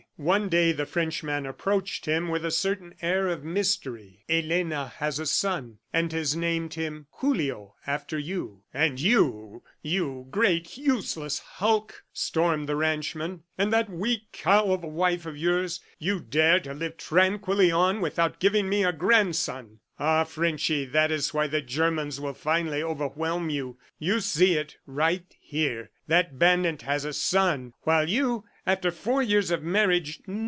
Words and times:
One 0.17 0.49
day 0.49 0.71
the 0.71 0.85
Frenchman 0.85 1.47
approached 1.47 2.05
him 2.05 2.29
with 2.29 2.45
a 2.45 2.51
certain 2.51 2.93
air 3.01 3.25
of 3.27 3.43
mystery. 3.43 4.23
"Elena 4.29 4.89
has 4.99 5.17
a 5.17 5.25
son 5.25 5.79
and 5.91 6.13
has 6.13 6.35
named 6.35 6.75
him 6.75 7.07
'Julio' 7.09 7.73
after 7.87 8.19
you." 8.19 8.61
"And 8.71 8.99
you, 8.99 9.63
you 9.81 10.27
great 10.29 10.77
useless 10.77 11.39
hulk," 11.39 12.03
stormed 12.13 12.69
the 12.69 12.75
ranchman, 12.75 13.45
"and 13.57 13.73
that 13.73 13.89
weak 13.89 14.31
cow 14.31 14.71
of 14.71 14.83
a 14.83 14.87
wife 14.87 15.25
of 15.25 15.37
yours, 15.37 15.79
you 15.97 16.19
dare 16.19 16.59
to 16.61 16.73
live 16.75 16.97
tranquilly 16.97 17.71
on 17.71 17.99
without 17.99 18.39
giving 18.39 18.69
me 18.69 18.83
a 18.83 18.93
grandson!... 18.93 19.79
Ah, 19.99 20.23
Frenchy, 20.23 20.85
that 20.85 21.11
is 21.11 21.33
why 21.33 21.47
the 21.47 21.61
Germans 21.61 22.19
will 22.19 22.33
finally 22.33 22.81
overwhelm 22.81 23.49
you. 23.49 23.77
You 23.99 24.19
see 24.19 24.53
it, 24.55 24.77
right 24.87 25.35
here. 25.39 25.89
That 26.07 26.39
bandit 26.39 26.81
has 26.83 27.05
a 27.05 27.13
son, 27.13 27.73
while 27.83 28.07
you, 28.09 28.45
after 28.65 28.89
four 28.91 29.21
years 29.23 29.51
of 29.51 29.61
marriage 29.61 30.21